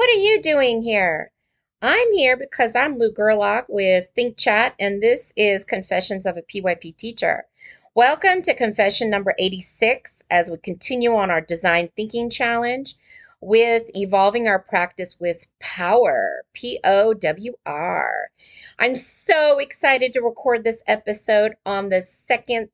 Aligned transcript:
what 0.00 0.08
are 0.08 0.22
you 0.22 0.40
doing 0.40 0.80
here? 0.80 1.30
I'm 1.82 2.10
here 2.14 2.34
because 2.34 2.74
I'm 2.74 2.96
Lou 2.96 3.12
Gerlach 3.12 3.66
with 3.68 4.08
Think 4.14 4.38
Chat, 4.38 4.74
and 4.80 5.02
this 5.02 5.34
is 5.36 5.62
Confessions 5.62 6.24
of 6.24 6.38
a 6.38 6.42
PYP 6.42 6.96
Teacher. 6.96 7.44
Welcome 7.94 8.40
to 8.44 8.54
confession 8.54 9.10
number 9.10 9.34
86 9.38 10.22
as 10.30 10.50
we 10.50 10.56
continue 10.56 11.14
on 11.14 11.30
our 11.30 11.42
design 11.42 11.90
thinking 11.94 12.30
challenge 12.30 12.94
with 13.42 13.90
evolving 13.94 14.48
our 14.48 14.58
practice 14.58 15.20
with 15.20 15.46
power. 15.58 16.44
P 16.54 16.80
O 16.82 17.12
W 17.12 17.52
R. 17.66 18.30
I'm 18.78 18.96
so 18.96 19.58
excited 19.58 20.14
to 20.14 20.22
record 20.22 20.64
this 20.64 20.82
episode 20.86 21.56
on 21.66 21.90
the 21.90 22.00
second 22.00 22.70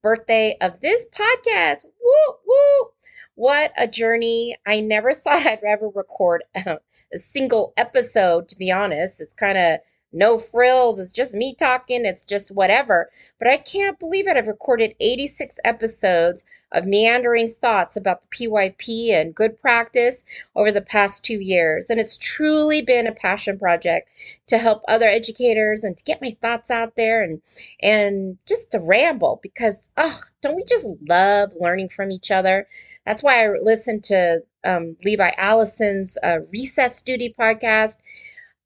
birthday 0.00 0.56
of 0.60 0.78
this 0.78 1.08
podcast. 1.08 1.86
Woo, 2.00 2.34
woo. 2.46 2.90
What 3.38 3.72
a 3.78 3.86
journey. 3.86 4.56
I 4.66 4.80
never 4.80 5.12
thought 5.14 5.46
I'd 5.46 5.62
ever 5.62 5.88
record 5.90 6.42
a, 6.56 6.80
single 7.14 7.72
episode, 7.76 8.48
to 8.48 8.56
be 8.56 8.72
honest. 8.72 9.20
It's 9.20 9.32
kind 9.32 9.56
of 9.56 9.78
no 10.12 10.38
frills. 10.38 10.98
It's 10.98 11.12
just 11.12 11.34
me 11.34 11.54
talking. 11.54 12.04
It's 12.04 12.24
just 12.24 12.50
whatever. 12.50 13.10
But 13.38 13.48
I 13.48 13.56
can't 13.58 13.98
believe 13.98 14.26
it. 14.26 14.36
I've 14.36 14.46
recorded 14.46 14.94
86 15.00 15.58
episodes 15.64 16.44
of 16.72 16.86
meandering 16.86 17.48
thoughts 17.48 17.96
about 17.96 18.22
the 18.22 18.28
PYP 18.28 19.10
and 19.12 19.34
good 19.34 19.60
practice 19.60 20.24
over 20.54 20.70
the 20.70 20.82
past 20.82 21.24
two 21.24 21.40
years. 21.40 21.90
And 21.90 21.98
it's 21.98 22.16
truly 22.16 22.82
been 22.82 23.06
a 23.06 23.12
passion 23.12 23.58
project 23.58 24.10
to 24.48 24.58
help 24.58 24.82
other 24.86 25.06
educators 25.06 25.84
and 25.84 25.96
to 25.96 26.04
get 26.04 26.22
my 26.22 26.30
thoughts 26.30 26.70
out 26.70 26.96
there 26.96 27.22
and 27.22 27.40
and 27.82 28.38
just 28.46 28.72
to 28.72 28.80
ramble 28.80 29.40
because 29.42 29.90
oh, 29.96 30.18
don't 30.42 30.56
we 30.56 30.64
just 30.64 30.86
love 31.08 31.52
learning 31.58 31.88
from 31.88 32.10
each 32.10 32.30
other? 32.30 32.66
That's 33.06 33.22
why 33.22 33.44
I 33.44 33.58
listen 33.62 34.00
to 34.02 34.42
um, 34.64 34.96
Levi 35.04 35.30
Allison's 35.38 36.18
uh, 36.22 36.40
Recess 36.50 37.00
Duty 37.00 37.34
podcast 37.38 37.98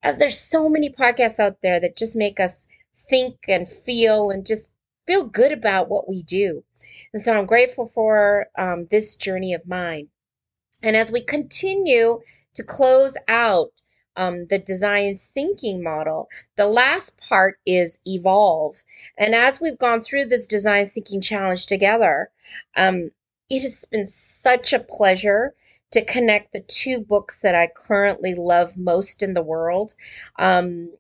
there's 0.02 0.38
so 0.38 0.68
many 0.68 0.90
podcasts 0.90 1.38
out 1.38 1.62
there 1.62 1.78
that 1.80 1.96
just 1.96 2.16
make 2.16 2.40
us 2.40 2.66
think 2.94 3.36
and 3.48 3.68
feel 3.68 4.30
and 4.30 4.44
just 4.44 4.72
feel 5.06 5.24
good 5.24 5.52
about 5.52 5.88
what 5.88 6.08
we 6.08 6.22
do. 6.22 6.64
And 7.12 7.22
so 7.22 7.38
I'm 7.38 7.46
grateful 7.46 7.86
for 7.86 8.46
um, 8.56 8.86
this 8.90 9.16
journey 9.16 9.54
of 9.54 9.66
mine. 9.66 10.08
And 10.82 10.96
as 10.96 11.12
we 11.12 11.20
continue 11.20 12.20
to 12.54 12.62
close 12.62 13.16
out 13.28 13.72
um, 14.16 14.46
the 14.46 14.58
design 14.58 15.16
thinking 15.16 15.82
model, 15.82 16.28
the 16.56 16.66
last 16.66 17.18
part 17.20 17.58
is 17.64 17.98
evolve. 18.04 18.82
And 19.16 19.34
as 19.34 19.60
we've 19.60 19.78
gone 19.78 20.00
through 20.00 20.26
this 20.26 20.46
design 20.46 20.86
thinking 20.88 21.20
challenge 21.20 21.66
together, 21.66 22.30
um, 22.76 23.10
it 23.48 23.62
has 23.62 23.84
been 23.84 24.06
such 24.06 24.72
a 24.72 24.80
pleasure 24.80 25.54
to 25.92 26.04
connect 26.04 26.52
the 26.52 26.60
two 26.60 27.00
books 27.00 27.40
that 27.40 27.54
I 27.54 27.68
currently 27.68 28.34
love 28.34 28.76
most 28.76 29.22
in 29.22 29.34
the 29.34 29.42
world. 29.42 29.94
Um, 30.38 30.90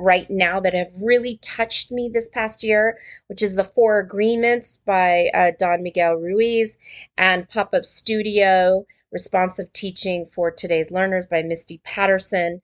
right 0.00 0.30
now 0.30 0.58
that 0.60 0.72
have 0.72 0.92
really 1.00 1.38
touched 1.42 1.92
me 1.92 2.08
this 2.08 2.28
past 2.28 2.64
year, 2.64 2.98
which 3.28 3.42
is 3.42 3.54
The 3.54 3.64
Four 3.64 3.98
Agreements 3.98 4.78
by 4.78 5.30
uh, 5.34 5.52
Don 5.58 5.82
Miguel 5.82 6.14
Ruiz 6.14 6.78
and 7.18 7.48
Pop 7.48 7.74
Up 7.74 7.84
Studio 7.84 8.86
Responsive 9.12 9.72
Teaching 9.72 10.24
for 10.24 10.50
Today's 10.50 10.90
Learners 10.90 11.26
by 11.26 11.42
Misty 11.42 11.80
Paterson. 11.84 12.62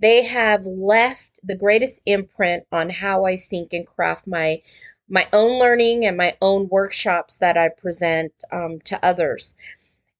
They 0.00 0.22
have 0.22 0.64
left 0.66 1.32
the 1.42 1.56
greatest 1.56 2.00
imprint 2.06 2.64
on 2.70 2.90
how 2.90 3.24
I 3.24 3.36
think 3.36 3.72
and 3.72 3.86
craft 3.86 4.26
my 4.26 4.62
my 5.10 5.26
own 5.32 5.58
learning 5.58 6.04
and 6.04 6.18
my 6.18 6.34
own 6.42 6.68
workshops 6.68 7.38
that 7.38 7.56
I 7.56 7.70
present 7.70 8.44
um, 8.52 8.78
to 8.84 9.02
others. 9.02 9.56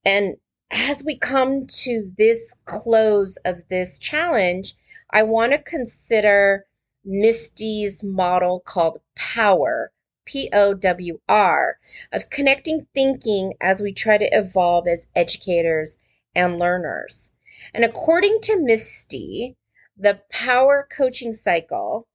And 0.05 0.39
as 0.71 1.03
we 1.03 1.19
come 1.19 1.67
to 1.67 2.11
this 2.17 2.57
close 2.65 3.37
of 3.45 3.69
this 3.69 3.99
challenge, 3.99 4.75
I 5.11 5.23
want 5.23 5.53
to 5.53 5.59
consider 5.59 6.67
Misty's 7.05 8.03
model 8.03 8.61
called 8.61 9.01
Power, 9.15 9.93
P 10.27 10.51
O 10.53 10.75
W 10.75 11.21
R, 11.29 11.79
of 12.13 12.29
connecting 12.29 12.87
thinking 12.95 13.55
as 13.63 13.81
we 13.81 13.93
try 13.93 14.19
to 14.19 14.29
evolve 14.31 14.87
as 14.87 15.09
educators 15.17 15.99
and 16.35 16.59
learners. 16.59 17.33
And 17.73 17.85
according 17.85 18.41
to 18.43 18.61
Misty, 18.61 19.57
the 19.97 20.21
Power 20.29 20.87
coaching 20.91 21.33
cycle 21.33 22.07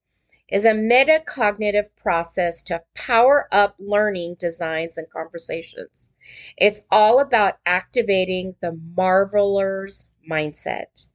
is 0.48 0.64
a 0.64 0.74
metacognitive 0.74 1.90
process 1.96 2.62
to 2.64 2.84
power 2.94 3.48
up 3.52 3.76
learning 3.80 4.36
designs 4.36 4.98
and 4.98 5.10
conversations. 5.10 6.13
It's 6.58 6.84
all 6.92 7.20
about 7.20 7.60
activating 7.66 8.56
the 8.62 8.80
marveler's 8.96 10.08
mindset 10.30 11.08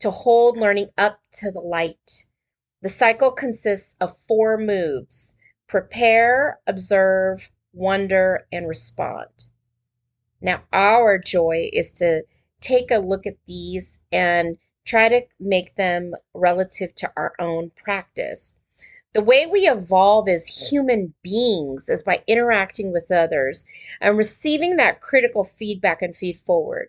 to 0.00 0.10
hold 0.10 0.56
learning 0.56 0.90
up 0.98 1.20
to 1.32 1.50
the 1.50 1.60
light. 1.60 2.26
The 2.80 2.88
cycle 2.88 3.30
consists 3.30 3.96
of 4.00 4.18
four 4.18 4.58
moves 4.58 5.36
prepare, 5.68 6.58
observe, 6.66 7.50
wonder, 7.72 8.46
and 8.52 8.68
respond. 8.68 9.46
Now, 10.40 10.64
our 10.72 11.18
joy 11.18 11.70
is 11.72 11.92
to 11.94 12.24
take 12.60 12.90
a 12.90 12.98
look 12.98 13.26
at 13.26 13.36
these 13.46 14.00
and 14.10 14.58
try 14.84 15.08
to 15.08 15.22
make 15.38 15.76
them 15.76 16.14
relative 16.34 16.94
to 16.96 17.12
our 17.16 17.34
own 17.38 17.70
practice. 17.70 18.56
The 19.14 19.22
way 19.22 19.46
we 19.46 19.68
evolve 19.68 20.28
as 20.28 20.70
human 20.70 21.14
beings 21.22 21.88
is 21.88 22.02
by 22.02 22.22
interacting 22.26 22.92
with 22.92 23.10
others 23.10 23.64
and 24.00 24.16
receiving 24.16 24.76
that 24.76 25.00
critical 25.00 25.44
feedback 25.44 26.00
and 26.00 26.16
feed 26.16 26.38
forward. 26.38 26.88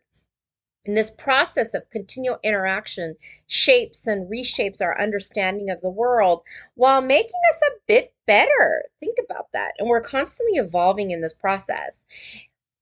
And 0.85 0.97
this 0.97 1.11
process 1.11 1.73
of 1.73 1.89
continual 1.89 2.39
interaction 2.43 3.15
shapes 3.47 4.07
and 4.07 4.29
reshapes 4.29 4.81
our 4.81 4.99
understanding 4.99 5.69
of 5.69 5.81
the 5.81 5.89
world 5.89 6.43
while 6.75 7.01
making 7.01 7.41
us 7.49 7.61
a 7.67 7.79
bit 7.87 8.13
better. 8.25 8.85
Think 8.99 9.17
about 9.23 9.51
that. 9.53 9.73
And 9.77 9.87
we're 9.87 10.01
constantly 10.01 10.57
evolving 10.57 11.11
in 11.11 11.21
this 11.21 11.33
process 11.33 12.05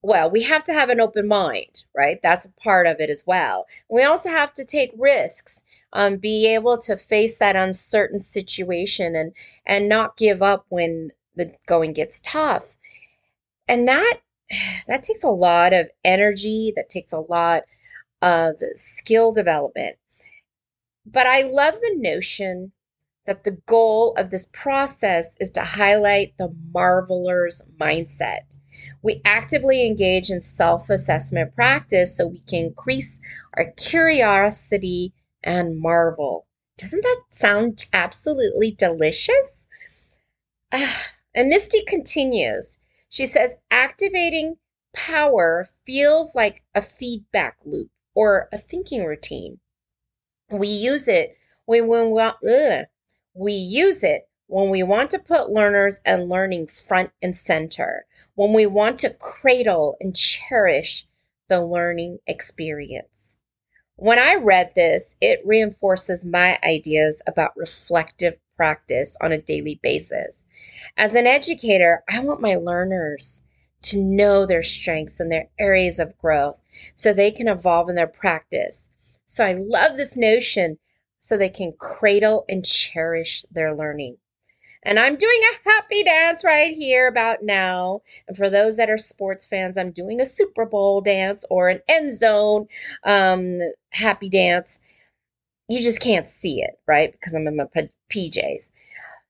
well, 0.04 0.32
we 0.32 0.42
have 0.44 0.64
to 0.64 0.74
have 0.74 0.90
an 0.90 1.00
open 1.00 1.28
mind, 1.28 1.86
right? 1.96 2.20
That's 2.24 2.46
a 2.46 2.52
part 2.54 2.88
of 2.88 3.00
it 3.00 3.10
as 3.10 3.24
well. 3.28 3.68
We 3.88 4.04
also 4.04 4.30
have 4.30 4.54
to 4.54 4.66
take 4.66 4.92
risks, 4.98 5.64
um, 5.94 6.18
be 6.18 6.48
able 6.48 6.78
to 6.80 6.98
face 6.98 7.38
that 7.38 7.56
uncertain 7.56 8.20
situation 8.20 9.16
and 9.16 9.34
and 9.66 9.90
not 9.90 10.18
give 10.18 10.42
up 10.42 10.66
when 10.70 11.12
the 11.36 11.54
going 11.66 11.94
gets 11.94 12.20
tough. 12.22 12.78
And 13.68 13.88
that 13.88 14.20
that 14.88 15.04
takes 15.04 15.24
a 15.24 15.30
lot 15.30 15.74
of 15.74 15.90
energy, 16.04 16.74
that 16.76 16.90
takes 16.90 17.12
a 17.14 17.20
lot 17.20 17.64
of 18.22 18.56
skill 18.76 19.32
development. 19.32 19.98
But 21.06 21.28
I 21.28 21.42
love 21.42 21.76
the 21.76 21.96
notion 21.98 22.72
that 23.26 23.44
the 23.44 23.58
goal 23.66 24.14
of 24.18 24.30
this 24.30 24.48
process 24.52 25.38
is 25.40 25.52
to 25.52 25.62
highlight 25.64 26.38
the 26.38 26.54
marveler's 26.74 27.62
mindset 27.80 28.56
we 29.04 29.22
actively 29.26 29.86
engage 29.86 30.30
in 30.30 30.42
self 30.42 30.90
assessment 30.90 31.56
practice 31.56 32.18
so 32.18 32.28
we 32.28 32.42
can 32.42 32.68
increase 32.68 33.20
our 33.58 33.72
curiosity 33.78 35.14
and 35.44 35.80
marvel. 35.80 36.48
Doesn't 36.78 37.04
that 37.04 37.22
sound 37.30 37.86
absolutely 37.94 38.72
delicious? 38.72 39.68
Ah, 40.72 41.12
and 41.36 41.50
Misty 41.50 41.84
continues. 41.84 42.80
She 43.10 43.26
says, 43.26 43.58
activating 43.70 44.58
power 44.94 45.68
feels 45.86 46.36
like 46.36 46.64
a 46.74 46.82
feedback 46.82 47.58
loop 47.66 47.92
or 48.16 48.50
a 48.52 48.58
thinking 48.58 49.06
routine. 49.06 49.60
We 50.50 50.68
use 50.68 51.08
it 51.08 51.38
when, 51.66 51.88
when 51.88 52.12
we, 52.12 52.22
ugh, 52.22 52.86
we 53.34 53.54
use 53.54 54.04
it 54.04 54.28
when 54.48 54.70
we 54.70 54.84
want 54.84 55.10
to 55.12 55.20
put 55.20 55.50
learners 55.50 56.02
and 56.06 56.28
learning 56.28 56.68
front 56.68 57.12
and 57.22 57.34
center, 57.34 58.06
when 58.36 58.52
we 58.52 58.66
want 58.66 59.00
to 59.00 59.10
cradle 59.14 59.96
and 60.02 60.16
cherish 60.16 61.06
the 61.48 61.66
learning 61.66 62.20
experience. 62.28 63.38
When 64.02 64.18
I 64.18 64.34
read 64.34 64.74
this, 64.74 65.16
it 65.22 65.46
reinforces 65.46 66.26
my 66.26 66.58
ideas 66.64 67.22
about 67.28 67.56
reflective 67.56 68.36
practice 68.58 69.16
on 69.22 69.32
a 69.32 69.40
daily 69.40 69.80
basis. 69.84 70.44
As 70.98 71.14
an 71.14 71.28
educator, 71.28 72.04
I 72.10 72.22
want 72.22 72.42
my 72.42 72.56
learners 72.56 73.44
to 73.84 74.02
know 74.02 74.48
their 74.48 74.64
strengths 74.64 75.20
and 75.20 75.32
their 75.32 75.50
areas 75.60 76.00
of 76.00 76.18
growth 76.18 76.64
so 76.96 77.14
they 77.14 77.30
can 77.30 77.48
evolve 77.48 77.90
in 77.90 77.96
their 77.96 78.08
practice. 78.08 78.90
So 79.28 79.44
I 79.44 79.54
love 79.54 79.98
this 79.98 80.18
notion 80.18 80.80
so 81.20 81.38
they 81.38 81.50
can 81.50 81.74
cradle 81.78 82.44
and 82.50 82.66
cherish 82.66 83.46
their 83.52 83.72
learning. 83.72 84.18
And 84.84 84.98
I'm 84.98 85.16
doing 85.16 85.40
a 85.44 85.70
happy 85.70 86.04
dance 86.04 86.44
right 86.44 86.74
here 86.74 87.08
about 87.08 87.44
now. 87.44 88.02
And 88.28 88.36
for 88.36 88.50
those 88.50 88.78
that 88.78 88.90
are 88.90 88.98
sports 88.98 89.46
fans, 89.46 89.78
I'm 89.78 89.92
doing 89.92 90.20
a 90.20 90.26
Super 90.26 90.66
Bowl 90.66 91.02
dance 91.02 91.46
or 91.50 91.70
an 91.70 91.82
end 91.88 92.14
zone 92.14 92.68
um, 93.04 93.60
happy 93.92 94.30
dance. 94.30 94.80
You 95.70 95.82
just 95.82 96.02
can't 96.02 96.28
see 96.28 96.62
it, 96.62 96.80
right? 96.88 97.12
Because 97.12 97.34
I'm 97.34 97.48
in 97.48 97.58
my 97.58 97.66
PJs. 98.10 98.72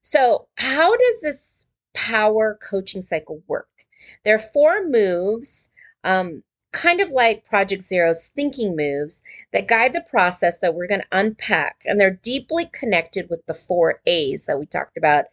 So, 0.01 0.47
how 0.55 0.95
does 0.95 1.21
this 1.21 1.67
power 1.93 2.57
coaching 2.61 3.01
cycle 3.01 3.43
work? 3.47 3.67
There 4.23 4.35
are 4.35 4.39
four 4.39 4.87
moves 4.87 5.69
um, 6.03 6.43
kind 6.71 7.01
of 7.01 7.09
like 7.09 7.45
Project 7.45 7.83
Zero's 7.83 8.27
thinking 8.27 8.75
moves 8.75 9.23
that 9.51 9.67
guide 9.67 9.93
the 9.93 10.05
process 10.09 10.57
that 10.59 10.73
we're 10.73 10.87
going 10.87 11.01
to 11.01 11.07
unpack. 11.17 11.81
And 11.85 11.99
they're 11.99 12.19
deeply 12.23 12.65
connected 12.71 13.29
with 13.29 13.45
the 13.45 13.53
four 13.53 14.01
A's 14.05 14.45
that 14.45 14.59
we 14.59 14.65
talked 14.65 14.97
about 14.97 15.25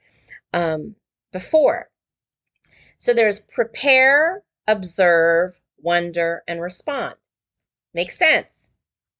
um, 0.52 0.96
before. 1.32 1.90
So 2.99 3.14
there's 3.14 3.40
prepare, 3.40 4.43
observe, 4.67 5.61
wonder, 5.81 6.43
and 6.49 6.61
respond. 6.61 7.14
Makes 7.94 8.19
sense. 8.19 8.73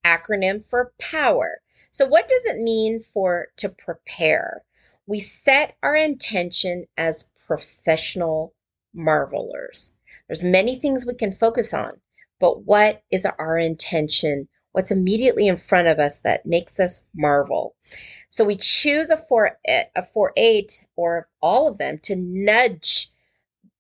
Acronym 0.05 0.65
for 0.65 0.93
power. 0.99 1.61
So 1.91 2.07
what 2.07 2.29
does 2.29 2.45
it 2.47 2.61
mean 2.61 3.01
for 3.01 3.49
to 3.57 3.69
prepare? 3.69 4.63
We 5.07 5.21
set 5.21 5.77
our 5.83 5.97
intention 5.97 6.87
as 6.97 7.31
professional 7.47 8.55
marvelers. 8.93 9.95
There's 10.27 10.43
many 10.43 10.77
things 10.77 11.07
we 11.07 11.15
can 11.15 11.33
focus 11.33 11.73
on, 11.73 12.01
but 12.39 12.65
what 12.65 13.03
is 13.11 13.27
our 13.27 13.59
intention? 13.59 14.49
What's 14.73 14.91
immediately 14.91 15.49
in 15.49 15.57
front 15.57 15.89
of 15.89 15.99
us 15.99 16.21
that 16.21 16.47
makes 16.47 16.79
us 16.79 17.03
marvel? 17.15 17.75
So 18.31 18.45
we 18.45 18.57
choose 18.57 19.11
a 19.11 19.17
four 19.17 19.59
a 19.67 20.03
four 20.03 20.33
eight 20.37 20.87
or 20.97 21.29
all 21.41 21.67
of 21.67 21.79
them 21.79 21.99
to 22.05 22.17
nudge 22.17 23.11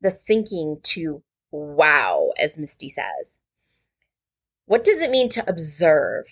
the 0.00 0.10
thinking 0.10 0.78
to 0.82 1.22
wow, 1.50 2.32
as 2.42 2.58
Misty 2.58 2.90
says. 2.90 3.38
What 4.66 4.84
does 4.84 5.00
it 5.00 5.10
mean 5.10 5.28
to 5.30 5.48
observe? 5.48 6.26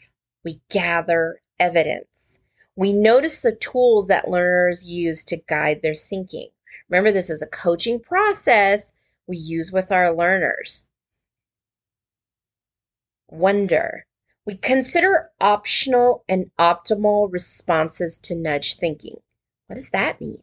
We 0.45 0.61
gather 0.71 1.41
evidence. 1.59 2.41
We 2.77 2.93
notice 2.93 3.41
the 3.41 3.55
tools 3.55 4.09
that 4.09 4.29
learners 4.29 4.91
use 4.91 5.25
to 5.27 5.41
guide 5.49 5.81
their 5.83 5.95
thinking. 5.95 6.49
Remember, 6.89 7.11
this 7.11 7.31
is 7.31 7.43
a 7.43 7.47
coaching 7.47 7.99
process 7.99 8.93
we 9.27 9.37
use 9.37 9.73
with 9.73 9.91
our 9.91 10.15
learners. 10.15 10.85
Wonder. 13.37 14.07
We 14.47 14.57
consider 14.57 15.31
optional 15.41 16.25
and 16.29 16.51
optimal 16.59 17.31
responses 17.31 18.19
to 18.21 18.35
nudge 18.35 18.77
thinking. 18.77 19.17
What 19.67 19.77
does 19.77 19.91
that 19.91 20.21
mean? 20.21 20.39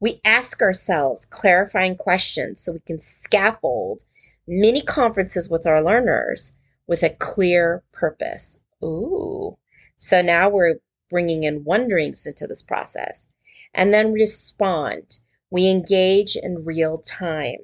We 0.00 0.20
ask 0.24 0.62
ourselves 0.62 1.24
clarifying 1.24 1.96
questions 1.96 2.62
so 2.62 2.72
we 2.72 2.80
can 2.80 3.00
scaffold 3.00 4.02
mini 4.46 4.80
conferences 4.82 5.48
with 5.50 5.66
our 5.66 5.82
learners 5.82 6.52
with 6.86 7.02
a 7.02 7.10
clear 7.10 7.82
purpose. 7.92 8.58
Ooh. 8.82 9.58
So 9.96 10.22
now 10.22 10.48
we're 10.48 10.76
bringing 11.10 11.42
in 11.42 11.64
wonderings 11.64 12.26
into 12.26 12.46
this 12.46 12.62
process. 12.62 13.28
And 13.74 13.92
then 13.92 14.12
respond. 14.12 15.18
We 15.50 15.68
engage 15.68 16.36
in 16.36 16.64
real 16.64 16.96
time, 16.96 17.58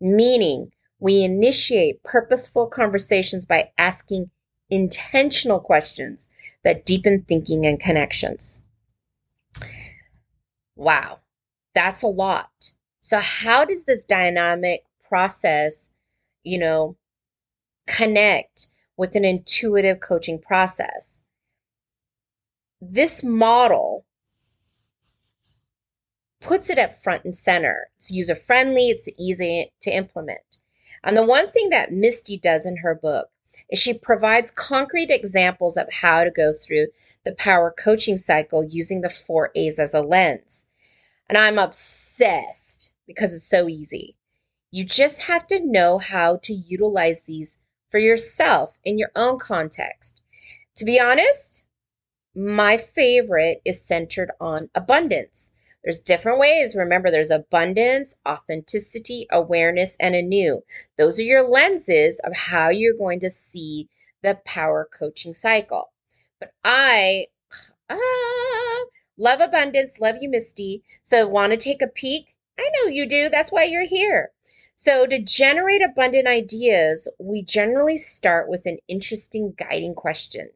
meaning 0.00 0.72
we 1.04 1.22
initiate 1.22 2.02
purposeful 2.02 2.66
conversations 2.66 3.44
by 3.44 3.70
asking 3.76 4.30
intentional 4.70 5.60
questions 5.60 6.30
that 6.62 6.86
deepen 6.86 7.22
thinking 7.28 7.66
and 7.66 7.78
connections. 7.78 8.62
Wow, 10.76 11.20
that's 11.74 12.02
a 12.02 12.06
lot. 12.06 12.72
So, 13.00 13.18
how 13.18 13.66
does 13.66 13.84
this 13.84 14.06
dynamic 14.06 14.86
process, 15.06 15.90
you 16.42 16.58
know, 16.58 16.96
connect 17.86 18.68
with 18.96 19.14
an 19.14 19.26
intuitive 19.26 20.00
coaching 20.00 20.38
process? 20.38 21.22
This 22.80 23.22
model 23.22 24.06
puts 26.40 26.70
it 26.70 26.78
at 26.78 26.98
front 26.98 27.26
and 27.26 27.36
center. 27.36 27.90
It's 27.96 28.10
user 28.10 28.34
friendly, 28.34 28.88
it's 28.88 29.06
easy 29.18 29.70
to 29.82 29.90
implement. 29.90 30.56
And 31.04 31.16
the 31.16 31.24
one 31.24 31.50
thing 31.50 31.68
that 31.68 31.92
Misty 31.92 32.38
does 32.38 32.64
in 32.64 32.78
her 32.78 32.94
book 32.94 33.28
is 33.68 33.78
she 33.78 33.92
provides 33.92 34.50
concrete 34.50 35.10
examples 35.10 35.76
of 35.76 35.92
how 35.92 36.24
to 36.24 36.30
go 36.30 36.50
through 36.50 36.86
the 37.24 37.34
power 37.34 37.70
coaching 37.70 38.16
cycle 38.16 38.64
using 38.64 39.02
the 39.02 39.10
four 39.10 39.50
A's 39.54 39.78
as 39.78 39.92
a 39.92 40.00
lens. 40.00 40.66
And 41.28 41.36
I'm 41.36 41.58
obsessed 41.58 42.94
because 43.06 43.34
it's 43.34 43.44
so 43.44 43.68
easy. 43.68 44.16
You 44.70 44.84
just 44.84 45.22
have 45.22 45.46
to 45.48 45.64
know 45.64 45.98
how 45.98 46.38
to 46.38 46.52
utilize 46.52 47.22
these 47.22 47.58
for 47.90 47.98
yourself 47.98 48.78
in 48.82 48.98
your 48.98 49.10
own 49.14 49.38
context. 49.38 50.22
To 50.76 50.84
be 50.84 50.98
honest, 50.98 51.64
my 52.34 52.78
favorite 52.78 53.60
is 53.64 53.80
centered 53.80 54.32
on 54.40 54.70
abundance. 54.74 55.52
There's 55.84 56.00
different 56.00 56.38
ways. 56.38 56.74
Remember, 56.74 57.10
there's 57.10 57.30
abundance, 57.30 58.16
authenticity, 58.26 59.26
awareness, 59.30 59.98
and 60.00 60.14
anew. 60.14 60.64
Those 60.96 61.20
are 61.20 61.24
your 61.24 61.46
lenses 61.46 62.18
of 62.20 62.34
how 62.34 62.70
you're 62.70 62.96
going 62.96 63.20
to 63.20 63.28
see 63.28 63.90
the 64.22 64.40
power 64.46 64.88
coaching 64.90 65.34
cycle. 65.34 65.92
But 66.40 66.54
I 66.64 67.26
ah, 67.90 68.84
love 69.18 69.40
abundance, 69.40 70.00
love 70.00 70.16
you, 70.22 70.30
Misty. 70.30 70.82
So, 71.02 71.28
want 71.28 71.52
to 71.52 71.58
take 71.58 71.82
a 71.82 71.86
peek? 71.86 72.34
I 72.58 72.70
know 72.76 72.88
you 72.88 73.06
do. 73.06 73.28
That's 73.28 73.52
why 73.52 73.64
you're 73.64 73.86
here. 73.86 74.30
So, 74.76 75.06
to 75.06 75.18
generate 75.18 75.82
abundant 75.82 76.26
ideas, 76.26 77.08
we 77.18 77.42
generally 77.42 77.98
start 77.98 78.48
with 78.48 78.64
an 78.64 78.78
interesting 78.88 79.54
guiding 79.58 79.94
question 79.94 80.48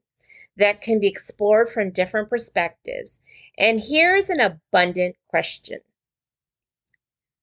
that 0.58 0.80
can 0.80 0.98
be 1.00 1.06
explored 1.06 1.68
from 1.68 1.90
different 1.90 2.28
perspectives. 2.28 3.20
And 3.56 3.80
here's 3.80 4.28
an 4.28 4.40
abundant 4.40 5.16
question. 5.28 5.78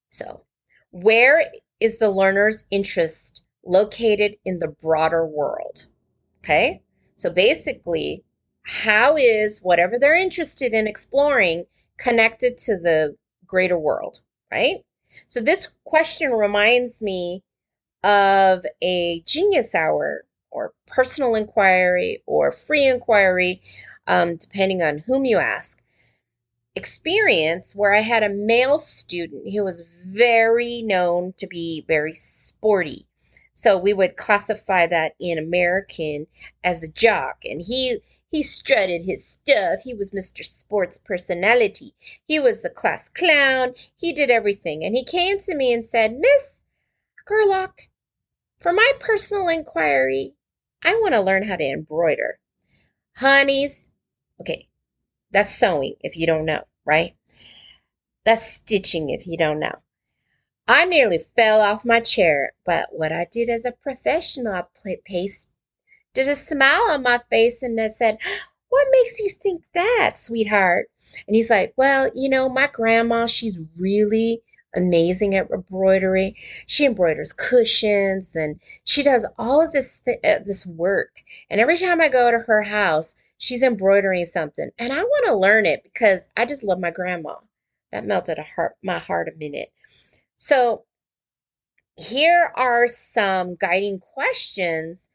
So, 0.10 0.42
where 0.92 1.46
is 1.80 2.00
the 2.00 2.10
learner's 2.10 2.66
interest 2.72 3.44
located 3.66 4.38
in 4.46 4.60
the 4.60 4.68
broader 4.68 5.26
world? 5.26 5.88
Okay, 6.40 6.82
so 7.16 7.30
basically, 7.30 8.24
how 8.64 9.18
is 9.18 9.62
whatever 9.62 9.98
they're 9.98 10.16
interested 10.16 10.74
in 10.74 10.88
exploring 10.88 11.66
connected 11.98 12.58
to 12.58 12.78
the 12.78 13.16
greater 13.46 13.78
world, 13.78 14.22
right? 14.52 14.84
So, 15.28 15.40
this 15.42 15.70
question 15.86 16.32
reminds 16.32 17.02
me 17.02 17.44
of 18.04 18.66
a 18.84 19.22
genius 19.26 19.74
hour 19.74 20.26
or 20.56 20.74
personal 20.88 21.36
inquiry 21.36 22.24
or 22.26 22.50
free 22.50 22.88
inquiry, 22.88 23.62
um, 24.08 24.38
depending 24.38 24.82
on 24.82 25.00
whom 25.00 25.26
you 25.26 25.38
ask, 25.38 25.82
experience 26.76 27.76
where 27.76 27.94
I 27.94 28.02
had 28.02 28.24
a 28.24 28.30
male 28.30 28.80
student 28.80 29.52
who 29.52 29.64
was 29.66 29.82
very 29.82 30.82
known 30.82 31.34
to 31.38 31.48
be 31.48 31.84
very 31.88 32.14
sporty. 32.14 33.08
So 33.54 33.78
we 33.78 33.94
would 33.94 34.18
classify 34.18 34.88
that 34.88 35.16
in 35.20 35.38
American 35.38 36.28
as 36.64 36.84
a 36.84 36.92
jock. 36.92 37.44
And 37.46 37.62
he 37.62 38.00
he 38.30 38.44
strutted 38.44 39.06
his 39.06 39.26
stuff. 39.26 39.82
He 39.84 39.94
was 39.94 40.12
Mr. 40.12 40.44
Sports 40.44 40.98
personality. 40.98 41.94
He 42.26 42.40
was 42.40 42.62
the 42.62 42.70
class 42.70 43.08
clown. 43.08 43.74
He 43.98 44.12
did 44.12 44.30
everything. 44.30 44.84
And 44.84 44.96
he 44.96 45.06
came 45.06 45.38
to 45.40 45.56
me 45.56 45.74
and 45.74 45.86
said, 45.86 46.18
Miss 46.20 46.64
Gerlach, 47.26 47.90
for 48.60 48.74
my 48.74 48.92
personal 49.00 49.48
inquiry, 49.48 50.35
I 50.86 50.94
want 51.02 51.16
to 51.16 51.22
learn 51.22 51.42
how 51.42 51.56
to 51.56 51.64
embroider. 51.64 52.40
Honeys, 53.16 53.90
okay, 54.40 54.70
that's 55.32 55.50
sewing 55.50 55.96
if 56.02 56.16
you 56.16 56.28
don't 56.28 56.46
know, 56.46 56.64
right? 56.86 57.16
That's 58.24 58.46
stitching 58.46 59.10
if 59.10 59.26
you 59.26 59.36
don't 59.36 59.60
know. 59.60 59.80
I 60.68 60.86
nearly 60.86 61.18
fell 61.18 61.60
off 61.60 61.86
my 61.86 62.00
chair, 62.02 62.54
but 62.66 62.90
what 62.92 63.12
I 63.12 63.26
did 63.26 63.50
as 63.50 63.66
a 63.66 63.72
professional, 63.72 64.54
I 64.54 64.98
pasted 65.06 65.50
a 66.16 66.36
smile 66.36 66.92
on 66.92 67.02
my 67.02 67.20
face 67.32 67.64
and 67.64 67.82
I 67.82 67.88
said, 67.88 68.20
What 68.70 68.88
makes 68.92 69.20
you 69.20 69.30
think 69.30 69.64
that, 69.74 70.12
sweetheart? 70.16 70.92
And 71.28 71.36
he's 71.36 71.50
like, 71.50 71.74
Well, 71.76 72.12
you 72.14 72.30
know, 72.30 72.48
my 72.48 72.68
grandma, 72.68 73.26
she's 73.26 73.60
really 73.78 74.44
amazing 74.76 75.36
at 75.36 75.50
embroidery. 75.52 76.36
She 76.68 76.86
embroiders 76.86 77.34
cushions 77.34 78.36
and 78.36 78.60
she 78.84 79.04
does 79.04 79.26
all 79.38 79.62
of 79.62 79.72
this 79.72 80.00
th- 80.00 80.20
uh, 80.24 80.40
this 80.46 80.66
work. 80.66 81.22
And 81.50 81.60
every 81.62 81.78
time 81.78 82.02
I 82.02 82.10
go 82.10 82.32
to 82.32 82.40
her 82.40 82.64
house, 82.64 83.16
she's 83.38 83.64
embroidering 83.64 84.26
something, 84.26 84.70
and 84.80 84.94
I 84.94 85.02
want 85.04 85.26
to 85.28 85.36
learn 85.36 85.66
it 85.66 85.84
because 85.84 86.30
I 86.38 86.46
just 86.46 86.64
love 86.64 86.80
my 86.80 86.92
grandma. 86.92 87.36
That 87.92 88.06
melted 88.06 88.40
heart, 88.40 88.76
my 88.84 88.98
heart 88.98 89.30
a 89.30 89.38
minute. 89.38 89.72
So 90.38 90.84
here 91.96 92.52
are 92.56 92.88
some 92.88 93.56
guiding 93.56 94.00
questions 94.00 95.10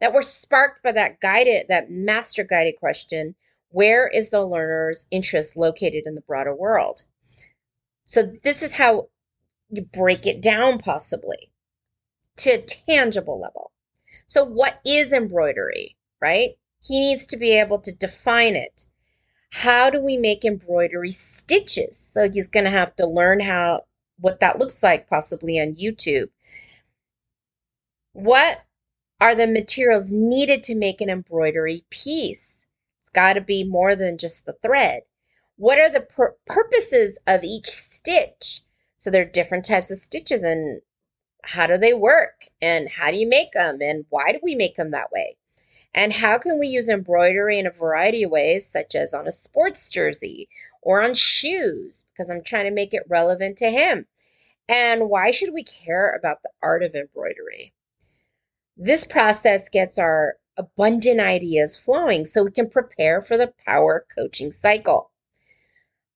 that 0.00 0.12
were 0.12 0.22
sparked 0.22 0.82
by 0.82 0.92
that 0.92 1.20
guided 1.20 1.66
that 1.68 1.90
master 1.90 2.44
guided 2.44 2.76
question 2.76 3.34
where 3.70 4.06
is 4.08 4.30
the 4.30 4.44
learner's 4.44 5.06
interest 5.10 5.56
located 5.56 6.04
in 6.06 6.14
the 6.14 6.20
broader 6.20 6.54
world 6.54 7.04
so 8.06 8.22
this 8.44 8.62
is 8.62 8.74
how 8.74 9.08
you 9.68 9.82
break 9.82 10.26
it 10.26 10.40
down 10.40 10.78
possibly 10.78 11.50
to 12.36 12.50
a 12.50 12.62
tangible 12.62 13.40
level. 13.40 13.72
So 14.28 14.44
what 14.44 14.80
is 14.84 15.12
embroidery, 15.12 15.96
right? 16.20 16.50
He 16.82 17.00
needs 17.00 17.26
to 17.26 17.36
be 17.36 17.50
able 17.50 17.80
to 17.80 17.92
define 17.92 18.54
it. 18.54 18.86
How 19.50 19.90
do 19.90 20.00
we 20.00 20.16
make 20.16 20.44
embroidery 20.44 21.10
stitches? 21.10 21.98
So 21.98 22.30
he's 22.30 22.46
going 22.46 22.64
to 22.64 22.70
have 22.70 22.94
to 22.96 23.06
learn 23.06 23.40
how 23.40 23.86
what 24.18 24.38
that 24.40 24.58
looks 24.58 24.82
like 24.82 25.08
possibly 25.08 25.60
on 25.60 25.74
YouTube. 25.74 26.28
What 28.12 28.64
are 29.20 29.34
the 29.34 29.46
materials 29.46 30.12
needed 30.12 30.62
to 30.64 30.74
make 30.76 31.00
an 31.00 31.10
embroidery 31.10 31.84
piece? 31.90 32.66
It's 33.00 33.10
got 33.10 33.32
to 33.32 33.40
be 33.40 33.64
more 33.64 33.96
than 33.96 34.16
just 34.16 34.46
the 34.46 34.52
thread. 34.52 35.02
What 35.56 35.78
are 35.78 35.90
the 35.90 36.02
pur- 36.02 36.36
purposes 36.44 37.18
of 37.26 37.42
each 37.42 37.66
stitch? 37.66 38.60
So 38.98 39.10
there 39.10 39.22
are 39.22 39.30
different 39.30 39.64
types 39.64 39.90
of 39.90 39.98
stitches 39.98 40.42
and 40.42 40.82
how 41.44 41.66
do 41.66 41.78
they 41.78 41.94
work 41.94 42.44
and 42.60 42.88
how 42.88 43.10
do 43.10 43.16
you 43.16 43.28
make 43.28 43.52
them 43.52 43.78
and 43.80 44.04
why 44.10 44.32
do 44.32 44.40
we 44.42 44.54
make 44.54 44.74
them 44.74 44.90
that 44.90 45.12
way? 45.12 45.36
And 45.94 46.12
how 46.12 46.38
can 46.38 46.58
we 46.58 46.66
use 46.66 46.90
embroidery 46.90 47.58
in 47.58 47.66
a 47.66 47.70
variety 47.70 48.24
of 48.24 48.30
ways, 48.30 48.66
such 48.66 48.94
as 48.94 49.14
on 49.14 49.26
a 49.26 49.32
sports 49.32 49.88
jersey 49.88 50.48
or 50.82 51.00
on 51.00 51.14
shoes, 51.14 52.04
because 52.12 52.28
I'm 52.28 52.42
trying 52.42 52.66
to 52.66 52.70
make 52.70 52.92
it 52.92 53.04
relevant 53.08 53.56
to 53.58 53.70
him. 53.70 54.06
And 54.68 55.08
why 55.08 55.30
should 55.30 55.54
we 55.54 55.62
care 55.62 56.12
about 56.12 56.42
the 56.42 56.50
art 56.62 56.82
of 56.82 56.94
embroidery? 56.94 57.72
This 58.76 59.06
process 59.06 59.70
gets 59.70 59.98
our 59.98 60.36
abundant 60.58 61.20
ideas 61.20 61.78
flowing 61.78 62.26
so 62.26 62.44
we 62.44 62.50
can 62.50 62.68
prepare 62.68 63.22
for 63.22 63.38
the 63.38 63.54
power 63.64 64.04
coaching 64.14 64.52
cycle. 64.52 65.10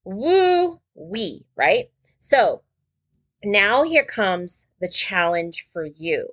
Woo 0.04 0.78
wee, 0.94 1.46
right? 1.56 1.90
So 2.18 2.62
now 3.42 3.82
here 3.82 4.04
comes 4.04 4.68
the 4.80 4.88
challenge 4.88 5.66
for 5.72 5.84
you. 5.84 6.30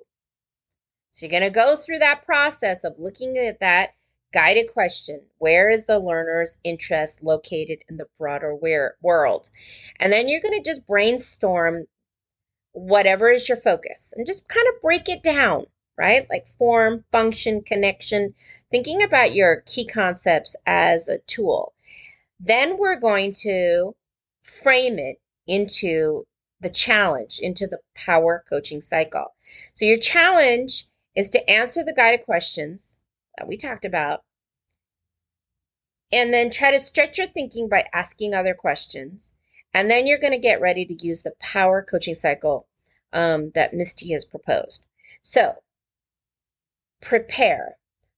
So 1.10 1.26
you're 1.26 1.30
going 1.30 1.42
to 1.42 1.50
go 1.50 1.76
through 1.76 1.98
that 1.98 2.24
process 2.24 2.84
of 2.84 2.98
looking 2.98 3.36
at 3.36 3.60
that 3.60 3.94
guided 4.32 4.72
question 4.72 5.22
where 5.38 5.70
is 5.70 5.86
the 5.86 5.98
learner's 5.98 6.58
interest 6.62 7.22
located 7.22 7.78
in 7.88 7.96
the 7.96 8.08
broader 8.18 8.54
world? 8.54 9.50
And 9.98 10.12
then 10.12 10.28
you're 10.28 10.40
going 10.40 10.62
to 10.62 10.70
just 10.70 10.86
brainstorm 10.86 11.86
whatever 12.72 13.30
is 13.30 13.48
your 13.48 13.56
focus 13.56 14.12
and 14.16 14.26
just 14.26 14.48
kind 14.48 14.66
of 14.68 14.80
break 14.80 15.08
it 15.08 15.22
down 15.22 15.66
right? 15.98 16.26
Like 16.30 16.46
form, 16.46 17.04
function, 17.10 17.60
connection, 17.62 18.34
thinking 18.70 19.02
about 19.02 19.34
your 19.34 19.62
key 19.66 19.84
concepts 19.84 20.56
as 20.64 21.08
a 21.08 21.18
tool. 21.18 21.74
Then 22.40 22.78
we're 22.78 23.00
going 23.00 23.32
to 23.40 23.94
frame 24.42 24.98
it 24.98 25.20
into 25.46 26.26
the 26.60 26.70
challenge, 26.70 27.38
into 27.40 27.66
the 27.66 27.80
power 27.94 28.44
coaching 28.48 28.80
cycle. 28.80 29.34
So 29.74 29.84
your 29.84 29.98
challenge 29.98 30.86
is 31.14 31.30
to 31.30 31.50
answer 31.50 31.84
the 31.84 31.92
guided 31.92 32.24
questions 32.24 33.00
that 33.36 33.48
we 33.48 33.56
talked 33.56 33.84
about. 33.84 34.24
And 36.10 36.32
then 36.32 36.50
try 36.50 36.70
to 36.70 36.80
stretch 36.80 37.18
your 37.18 37.26
thinking 37.26 37.68
by 37.68 37.84
asking 37.92 38.34
other 38.34 38.54
questions. 38.54 39.34
And 39.74 39.90
then 39.90 40.06
you're 40.06 40.18
going 40.18 40.32
to 40.32 40.38
get 40.38 40.60
ready 40.60 40.86
to 40.86 41.06
use 41.06 41.22
the 41.22 41.34
power 41.38 41.82
coaching 41.82 42.14
cycle 42.14 42.66
um, 43.12 43.50
that 43.54 43.74
Misty 43.74 44.12
has 44.12 44.24
proposed. 44.24 44.86
So 45.22 45.62
prepare. 47.00 47.76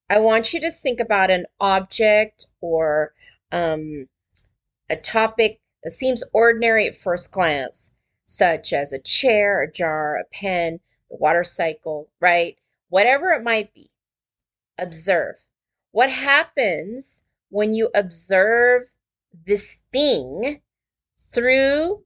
I 0.09 0.19
want 0.19 0.53
you 0.53 0.61
to 0.61 0.71
think 0.71 1.01
about 1.01 1.31
an 1.31 1.47
object 1.61 2.47
or 2.61 3.13
um, 3.53 4.09
a 4.89 4.97
topic 4.97 5.61
that 5.83 5.91
seems 5.91 6.25
ordinary 6.33 6.87
at 6.87 6.95
first 6.95 7.33
glance, 7.33 7.93
such 8.27 8.73
as 8.73 8.93
a 8.93 8.99
chair, 8.99 9.63
a 9.63 9.71
jar, 9.71 10.17
a 10.17 10.25
pen, 10.33 10.81
the 11.11 11.17
water 11.17 11.45
cycle, 11.45 12.11
right? 12.21 12.59
Whatever 12.89 13.31
it 13.31 13.43
might 13.43 13.73
be. 13.75 13.89
Observe. 14.79 15.37
What 15.93 16.11
happens 16.11 17.25
when 17.49 17.75
you 17.75 17.91
observe 17.95 18.95
this 19.47 19.81
thing 19.93 20.63
through 21.19 22.05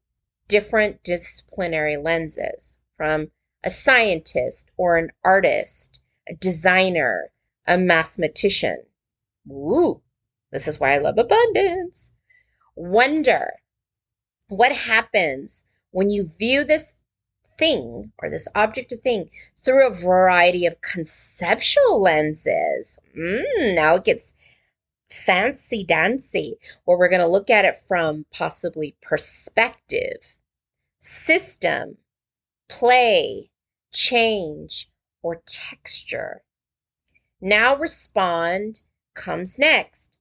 different 0.49 1.03
disciplinary 1.03 1.97
lenses 1.97 2.79
from 2.97 3.31
a 3.63 3.71
scientist 3.71 4.71
or 4.77 4.97
an 4.97 5.11
artist 5.25 6.01
a 6.27 6.35
designer, 6.35 7.31
a 7.67 7.77
mathematician. 7.77 8.83
Ooh, 9.51 10.03
this 10.55 10.69
is 10.69 10.79
why 10.79 10.95
I 10.95 10.99
love 10.99 11.19
abundance. 11.19 12.13
Wonder. 12.77 13.51
What 14.47 14.71
happens 14.71 15.65
when 15.91 16.11
you 16.11 16.29
view 16.29 16.63
this 16.63 16.95
thing 17.45 18.13
or 18.19 18.31
this 18.31 18.47
object 18.55 18.93
of 18.93 19.01
thing 19.01 19.31
through 19.57 19.85
a 19.85 19.93
variety 19.93 20.65
of 20.65 20.81
conceptual 20.81 22.01
lenses? 22.01 23.01
Mm, 23.19 23.75
now 23.75 23.97
it 23.97 24.05
gets 24.05 24.35
fancy 25.11 25.83
dancy, 25.83 26.55
where 26.85 26.97
we're 26.97 27.09
going 27.09 27.21
to 27.21 27.27
look 27.27 27.51
at 27.51 27.65
it 27.65 27.75
from 27.75 28.25
possibly 28.31 28.97
perspective, 29.03 30.39
system, 31.01 31.99
play, 32.69 33.51
change, 33.93 34.89
or 35.21 35.43
texture. 35.47 36.45
Now 37.41 37.75
respond 37.75 38.83
comes 39.15 39.59
next. 39.59 40.17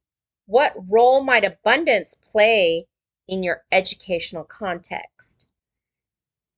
What 0.46 0.74
role 0.90 1.24
might 1.24 1.46
abundance 1.46 2.16
play 2.16 2.86
in 3.28 3.44
your 3.44 3.64
educational 3.72 4.44
context? 4.44 5.48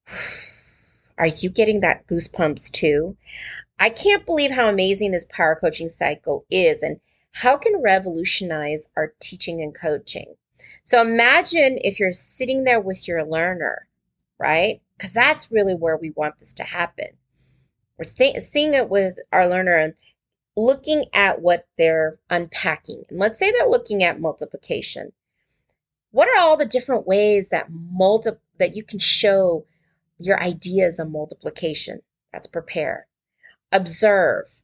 Are 1.18 1.28
you 1.28 1.50
getting 1.50 1.82
that 1.82 2.08
goosebumps 2.08 2.72
too? 2.72 3.16
I 3.80 3.90
can't 3.90 4.26
believe 4.26 4.52
how 4.52 4.70
amazing 4.70 5.12
this 5.12 5.26
power 5.30 5.56
coaching 5.56 5.88
cycle 5.88 6.46
is 6.50 6.82
and 6.82 7.00
how 7.32 7.58
can 7.58 7.82
revolutionize 7.82 8.90
our 8.96 9.14
teaching 9.20 9.62
and 9.62 9.76
coaching. 9.76 10.36
So 10.84 11.02
imagine 11.02 11.78
if 11.84 12.00
you're 12.00 12.12
sitting 12.12 12.64
there 12.64 12.80
with 12.80 13.08
your 13.08 13.24
learner, 13.24 13.88
right? 14.40 14.82
Because 14.98 15.14
that's 15.14 15.52
really 15.52 15.76
where 15.76 15.98
we 15.98 16.12
want 16.12 16.40
this 16.40 16.54
to 16.54 16.64
happen. 16.64 17.18
We're 17.98 18.06
th- 18.06 18.42
seeing 18.42 18.74
it 18.74 18.90
with 18.90 19.20
our 19.32 19.48
learner 19.48 19.76
and 19.76 19.94
looking 20.56 21.06
at 21.14 21.42
what 21.42 21.68
they're 21.78 22.20
unpacking. 22.30 23.04
And 23.10 23.20
let's 23.20 23.40
say 23.40 23.52
they're 23.52 23.68
looking 23.68 24.04
at 24.04 24.20
multiplication. 24.20 25.12
What 26.12 26.30
are 26.30 26.40
all 26.40 26.58
the 26.58 26.66
different 26.66 27.06
ways 27.06 27.50
that 27.50 27.68
multi 27.70 28.32
that 28.58 28.76
you 28.76 28.84
can 28.84 29.00
show 29.00 29.66
your 30.18 30.42
ideas 30.42 31.00
of 31.00 31.12
multiplication? 31.12 32.02
That's 32.32 32.48
prepare. 32.48 33.08
Observe. 33.72 34.62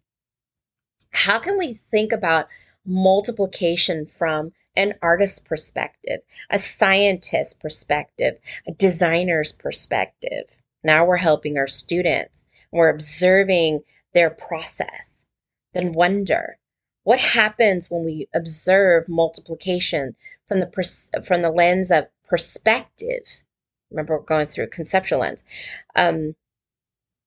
How 1.12 1.40
can 1.40 1.58
we 1.58 1.74
think 1.74 2.14
about 2.14 2.48
multiplication 2.86 4.06
from 4.06 4.54
an 4.78 4.94
artist's 5.02 5.40
perspective, 5.40 6.22
a 6.50 6.58
scientist's 6.58 7.54
perspective, 7.54 8.40
a 8.66 8.72
designer's 8.72 9.52
perspective? 9.52 10.62
Now 10.84 11.06
we're 11.06 11.18
helping 11.18 11.58
our 11.58 11.68
students 11.68 12.46
we're 12.72 12.90
observing 12.90 13.84
their 14.14 14.30
process, 14.30 15.21
then 15.74 15.94
wonder 15.94 16.58
what 17.04 17.20
happens 17.20 17.90
when 17.90 18.04
we 18.06 18.28
observe 18.34 19.10
multiplication 19.10 20.16
from 20.48 20.60
the 20.60 20.68
pers- 20.68 21.12
from 21.24 21.42
the 21.42 21.50
lens 21.50 21.92
of 21.92 22.08
perspective. 22.28 23.44
Remember, 23.90 24.18
we're 24.18 24.24
going 24.24 24.48
through 24.48 24.68
conceptual 24.68 25.20
lens. 25.20 25.44
Um, 25.96 26.36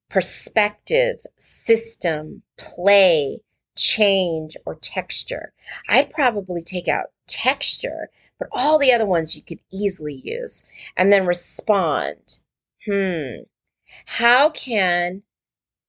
perspective, 0.08 1.18
system, 1.36 2.42
play, 2.56 3.40
change, 3.76 4.56
or 4.64 4.76
texture. 4.76 5.52
I'd 5.88 6.10
probably 6.10 6.62
take 6.62 6.88
out 6.88 7.10
texture, 7.26 8.10
but 8.38 8.48
all 8.52 8.78
the 8.78 8.92
other 8.92 9.06
ones 9.06 9.34
you 9.34 9.42
could 9.42 9.60
easily 9.72 10.14
use. 10.14 10.64
And 10.96 11.12
then 11.12 11.26
respond. 11.26 12.38
Hmm. 12.86 13.42
How 14.06 14.50
can 14.50 15.22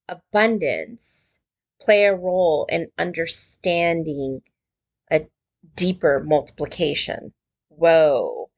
abundance 0.07 1.39
play 1.85 2.05
a 2.05 2.15
role 2.15 2.65
in 2.69 2.89
understanding 2.97 4.41
a 5.11 5.27
deeper 5.75 6.19
multiplication. 6.19 7.33
Whoa, 7.69 8.49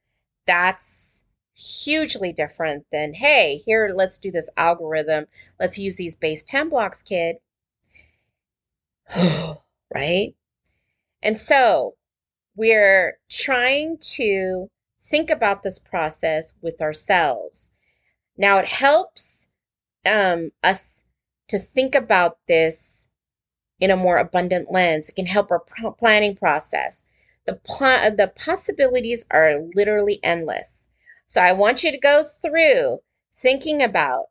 that's 0.46 1.26
hugely 1.54 2.32
different 2.32 2.86
than, 2.90 3.12
hey, 3.12 3.56
here, 3.56 3.92
let's 3.94 4.18
do 4.18 4.30
this 4.30 4.48
algorithm. 4.56 5.26
Let's 5.60 5.78
use 5.78 5.96
these 5.96 6.16
base 6.16 6.42
10 6.42 6.70
blocks, 6.70 7.02
kid. 7.02 7.36
right? 9.94 10.34
And 11.22 11.38
so 11.38 11.96
we're 12.56 13.18
trying 13.28 13.98
to 14.14 14.70
think 15.00 15.30
about 15.30 15.62
this 15.62 15.78
process 15.78 16.54
with 16.62 16.80
ourselves. 16.80 17.72
Now, 18.36 18.58
it 18.58 18.66
helps 18.66 19.48
um, 20.06 20.52
us 20.62 21.04
to 21.48 21.58
think 21.58 21.94
about 21.94 22.38
this 22.46 23.07
in 23.80 23.90
a 23.90 23.96
more 23.96 24.16
abundant 24.16 24.70
lens. 24.72 25.08
It 25.08 25.16
can 25.16 25.26
help 25.26 25.50
our 25.50 25.60
planning 25.98 26.36
process. 26.36 27.04
The, 27.46 27.54
pl- 27.54 28.14
the 28.16 28.32
possibilities 28.34 29.24
are 29.30 29.54
literally 29.74 30.20
endless. 30.22 30.88
So 31.26 31.40
I 31.40 31.52
want 31.52 31.84
you 31.84 31.92
to 31.92 31.98
go 31.98 32.22
through 32.22 33.00
thinking 33.32 33.82
about 33.82 34.26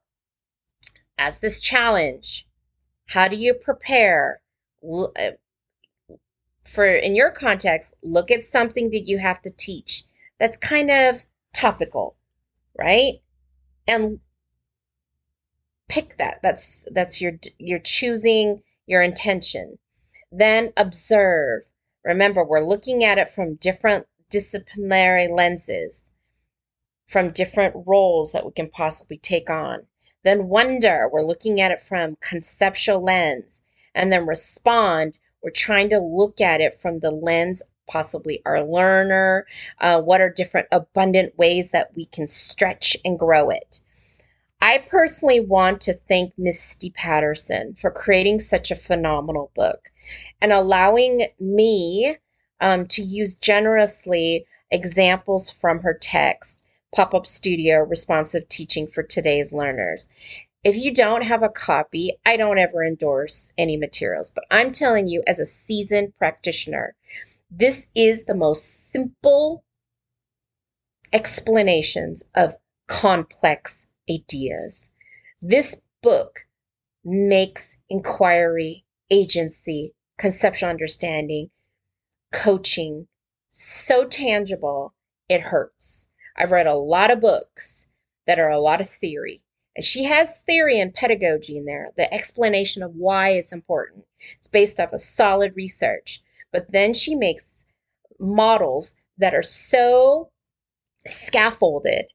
as 1.18 1.39
this 1.39 1.60
challenge, 1.62 2.48
how 3.08 3.27
do 3.27 3.36
you 3.36 3.54
prepare? 3.54 4.42
Uh, 4.84 5.32
for 6.63 6.86
in 6.86 7.16
your 7.16 7.32
context, 7.32 7.94
look 8.04 8.30
at 8.30 8.46
something 8.46 8.92
that 8.92 9.08
you 9.08 9.18
have 9.18 9.42
to 9.42 9.51
teach 9.51 10.04
that's 10.39 10.58
kind 10.58 10.92
of 10.92 11.25
topical, 11.54 12.16
right? 12.77 13.22
And 13.88 14.20
pick 15.88 16.18
that. 16.18 16.42
That's 16.44 16.88
that's 16.92 17.22
your 17.22 17.34
you're 17.58 17.80
choosing 17.80 18.62
your 18.88 19.01
intention. 19.01 19.77
Then 20.32 20.74
observe. 20.75 21.70
Remember, 22.03 22.44
we're 22.44 22.62
looking 22.62 23.03
at 23.03 23.17
it 23.17 23.29
from 23.29 23.56
different 23.56 24.08
disciplinary 24.29 25.27
lenses, 25.27 26.12
from 27.08 27.32
different 27.32 27.75
roles 27.86 28.32
that 28.32 28.46
we 28.46 28.51
can 28.51 28.70
possibly 28.70 29.17
take 29.17 29.50
on. 29.50 29.86
Then 30.24 30.48
wonder, 30.50 31.08
we're 31.12 31.22
looking 31.22 31.62
at 31.62 31.72
it 31.72 31.82
from 31.82 32.17
conceptual 32.22 33.01
lens. 33.01 33.62
And 33.94 34.12
then 34.12 34.25
respond, 34.25 35.20
we're 35.41 35.51
trying 35.51 35.89
to 35.89 36.00
look 36.00 36.41
at 36.41 36.62
it 36.62 36.74
from 36.74 37.00
the 37.00 37.12
lens 37.12 37.62
possibly 37.88 38.41
our 38.46 38.63
learner 38.63 39.48
uh, 39.79 40.01
what 40.01 40.22
are 40.22 40.29
different 40.29 40.67
abundant 40.72 41.38
ways 41.38 41.72
that 41.72 41.96
we 41.96 42.06
can 42.06 42.27
stretch 42.27 42.98
and 43.06 43.17
grow 43.17 43.50
it 43.50 43.79
i 44.62 44.78
personally 44.90 45.40
want 45.40 45.82
to 45.82 45.94
thank 45.94 46.34
misty 46.38 46.90
paterson 46.92 47.74
for 47.74 47.92
creating 47.92 48.40
such 48.40 48.72
a 48.72 48.76
phenomenal 48.76 49.52
book 49.56 49.90
and 50.42 50.52
allowing 50.52 51.28
me 51.40 52.16
um, 52.60 52.86
to 52.88 53.02
use 53.02 53.36
generously 53.36 54.46
examples 54.72 55.50
from 55.50 55.80
her 55.80 55.94
text 55.94 56.64
pop 56.94 57.14
up 57.14 57.28
studio 57.28 57.84
responsive 57.84 58.48
teaching 58.50 58.88
for 58.88 59.04
today's 59.04 59.54
learners. 59.54 60.10
If 60.64 60.76
you 60.76 60.94
don't 60.94 61.24
have 61.24 61.44
a 61.44 61.50
copy, 61.50 62.18
I 62.26 62.38
don't 62.38 62.58
ever 62.58 62.84
endorse 62.84 63.54
any 63.58 63.78
materials, 63.78 64.30
but 64.30 64.46
I'm 64.52 64.72
telling 64.72 65.08
you, 65.08 65.24
as 65.28 65.40
a 65.40 65.46
seasoned 65.46 66.18
practitioner, 66.18 66.96
this 67.52 67.90
is 67.96 68.26
the 68.26 68.36
most 68.36 68.92
simple 68.92 69.64
explanations 71.14 72.24
of 72.36 72.56
complex 72.88 73.88
ideas. 74.10 74.92
This 75.42 75.82
book 76.02 76.48
makes 77.04 77.78
inquiry, 77.90 78.84
agency, 79.10 79.94
conceptual 80.18 80.70
understanding, 80.70 81.50
coaching 82.32 83.08
so 83.50 84.06
tangible, 84.06 84.94
it 85.30 85.42
hurts. 85.42 86.10
I've 86.36 86.52
read 86.52 86.68
a 86.68 86.76
lot 86.76 87.12
of 87.12 87.22
books 87.22 87.88
that 88.26 88.40
are 88.40 88.50
a 88.50 88.60
lot 88.60 88.82
of 88.82 88.90
theory 88.90 89.44
and 89.78 89.86
she 89.86 90.06
has 90.06 90.40
theory 90.40 90.80
and 90.80 90.92
pedagogy 90.92 91.56
in 91.56 91.66
there, 91.66 91.92
the 91.96 92.12
explanation 92.12 92.82
of 92.82 92.96
why 92.96 93.30
it's 93.30 93.54
important. 93.54 94.06
It's 94.34 94.48
based 94.48 94.80
off 94.80 94.92
of 94.92 95.00
solid 95.00 95.56
research. 95.56 96.24
But 96.52 96.72
then 96.72 96.96
she 96.96 97.14
makes 97.14 97.68
models 98.18 98.96
that 99.20 99.36
are 99.36 99.44
so 99.44 100.32
scaffolded 101.06 102.08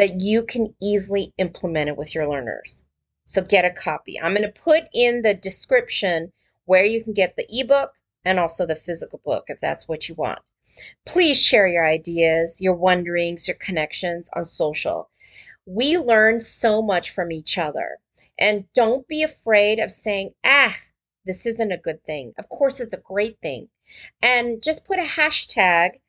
that 0.00 0.20
you 0.20 0.42
can 0.42 0.74
easily 0.82 1.32
implement 1.38 1.88
it 1.88 1.96
with 1.96 2.14
your 2.14 2.26
learners. 2.28 2.84
So 3.26 3.42
get 3.42 3.64
a 3.64 3.70
copy. 3.70 4.20
I'm 4.20 4.34
going 4.34 4.50
to 4.50 4.60
put 4.60 4.84
in 4.92 5.22
the 5.22 5.34
description 5.34 6.32
where 6.64 6.84
you 6.84 7.04
can 7.04 7.12
get 7.12 7.36
the 7.36 7.46
ebook 7.48 7.92
and 8.24 8.40
also 8.40 8.66
the 8.66 8.74
physical 8.74 9.20
book 9.24 9.44
if 9.46 9.60
that's 9.60 9.86
what 9.86 10.08
you 10.08 10.16
want. 10.16 10.40
Please 11.06 11.40
share 11.40 11.68
your 11.68 11.86
ideas, 11.86 12.60
your 12.60 12.74
wonderings, 12.74 13.46
your 13.46 13.56
connections 13.56 14.28
on 14.34 14.44
social 14.44 15.10
we 15.66 15.96
learn 15.98 16.40
so 16.40 16.82
much 16.82 17.10
from 17.10 17.30
each 17.30 17.58
other. 17.58 17.98
And 18.38 18.64
don't 18.72 19.06
be 19.06 19.22
afraid 19.22 19.78
of 19.78 19.92
saying, 19.92 20.34
ah, 20.44 20.74
this 21.24 21.46
isn't 21.46 21.72
a 21.72 21.78
good 21.78 22.02
thing. 22.04 22.32
Of 22.38 22.48
course, 22.48 22.80
it's 22.80 22.94
a 22.94 22.98
great 22.98 23.38
thing. 23.40 23.68
And 24.22 24.62
just 24.62 24.86
put 24.86 24.98
a 24.98 25.02
hashtag 25.02 26.00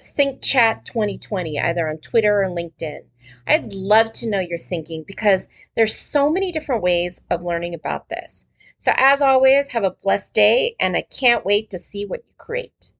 ThinkChat2020 0.00 1.62
either 1.62 1.88
on 1.88 1.98
Twitter 1.98 2.42
or 2.42 2.48
LinkedIn. 2.48 3.00
I'd 3.46 3.72
love 3.72 4.12
to 4.12 4.28
know 4.28 4.40
your 4.40 4.58
thinking 4.58 5.04
because 5.06 5.48
there's 5.76 5.94
so 5.94 6.30
many 6.30 6.52
different 6.52 6.82
ways 6.82 7.20
of 7.30 7.42
learning 7.42 7.74
about 7.74 8.08
this. 8.08 8.46
So, 8.78 8.92
as 8.96 9.20
always, 9.20 9.68
have 9.70 9.84
a 9.84 9.90
blessed 9.90 10.34
day, 10.34 10.76
and 10.78 10.96
I 10.96 11.02
can't 11.02 11.44
wait 11.44 11.68
to 11.70 11.78
see 11.78 12.06
what 12.06 12.24
you 12.26 12.34
create. 12.36 12.92